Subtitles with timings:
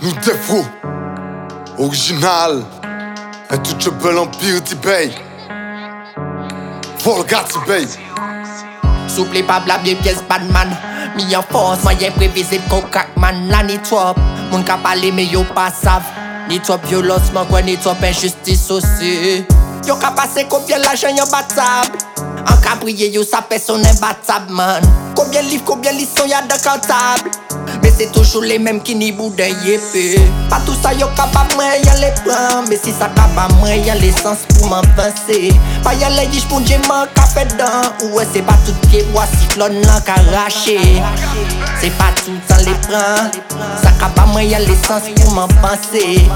[0.00, 0.64] Nou defro
[1.76, 2.64] Original
[3.50, 5.12] E tout che bel empire ti bey.
[7.02, 7.86] Volga ti bey.
[9.08, 10.70] Souple pa blabye pyes badman
[11.16, 14.16] Mi an fos, mayen previze kon kakman La ni trop,
[14.50, 16.06] moun ka pale me yo pa sav.
[16.48, 19.44] Ni trop violons, man kwen ni trop injustice osi
[19.84, 21.92] Yo ka pase koubyen la jen yo batab
[22.46, 24.86] An ka priye yo sa person en batab man.
[25.18, 27.20] Koubyen liv, koubyen lison ya de kantab.
[27.82, 31.64] Mais c'est toujours les mêmes qui n'y boudin yépé Pas tout ça yo capable moi
[31.84, 32.62] y'a les plans.
[32.68, 35.52] Mais si ça capable moi y'a l'essence pour m'avancer.
[35.82, 38.14] Pas y'a les diches pour man qu'a fait dedans.
[38.14, 40.78] Ouais c'est pas tout qui bois cyclone là qu'arraché
[41.80, 43.30] C'est pas tout ça les prend
[43.82, 46.28] Ça capable moi y'a l'essence pour m'avancer.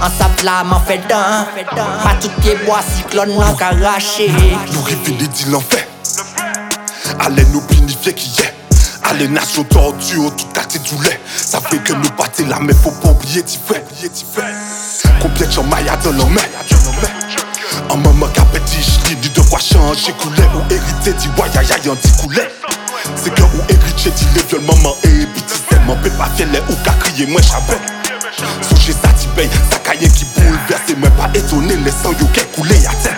[0.00, 1.46] En savla m'en fait dedans.
[2.02, 4.30] Pas tout qui bois cyclone là qu'arraché
[4.72, 5.86] Nous révéler dit l'enfer.
[7.20, 8.54] Allez nous planifier qui est.
[9.10, 11.18] Allez nation tortue, tout quartier du lait.
[11.34, 13.82] Ça fait que nous battons la mais faut pas oublier t'y fait.
[15.22, 16.38] Combien de mailles dans l'homme
[17.88, 21.48] En maman qui a petit j'lis dit de quoi changer couler ou hériter dit ouais
[21.58, 22.42] aïe aïe anti couler.
[23.16, 26.76] C'est que ou hériter dit les viols maman et petit tellement peut pas les ou
[26.84, 27.80] qu'à crier moi chabin.
[28.68, 32.44] Songez ça t'y paye, ça cahier qui bouleverse moi pas étonné les sangs yo qui
[32.54, 33.17] coulé à.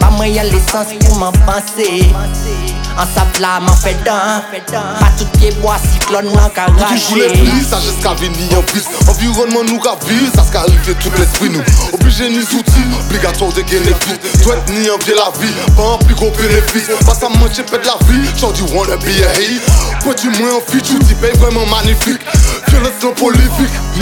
[0.11, 2.05] moi y'a l'essence pour m'avancer
[2.97, 4.41] En savla m'en fait dedans
[4.99, 8.83] Pas tout qui bois cyclone là Qui voulait qu'arraché plus, ça jusqu'à venir en plus.
[9.07, 11.61] Environnement nous ravise, ça s'est arrivé tout l'esprit nous.
[11.93, 14.43] Obligé ni outils, obligatoire de gagner vite.
[14.43, 16.89] Doit ni envier la vie, pas en plus gros bénéfice.
[17.05, 18.29] Pas à manger, pète la vie.
[18.39, 20.03] J'en dis wanna be a hate.
[20.03, 22.21] Quoi du moins en fit, tu dis paye vraiment magnifique.
[22.71, 22.93] Violence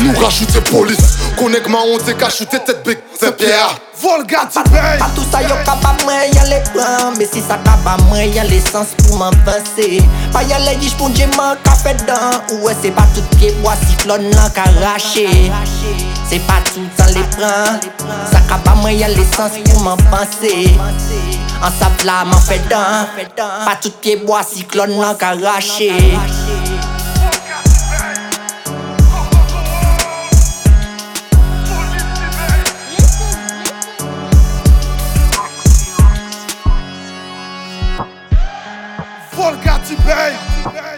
[0.03, 1.17] nous rajouter police.
[1.37, 3.77] Connect ma honte, qu'à shooter tête bec, c'est Pierre.
[4.01, 4.97] Volga, tu payes.
[4.97, 7.11] Pas tout ça yo capable moi y'a les plans.
[7.17, 10.01] Mais si ça capable moi y'a l'essence pour m'avancer.
[10.31, 13.73] Pas y'a les diches pour man qu'a fait dedans Ouais c'est pas tout qui bois
[13.87, 15.51] cyclone là qu'arraché
[16.29, 17.79] C'est pas tout ça les prend
[18.31, 20.77] Ça capable moi y'a l'essence pour m'avancer.
[21.61, 25.91] En savla m'en fait dedans Pas tout qui bois cyclone là qu'arraché
[39.63, 40.88] got you, pay.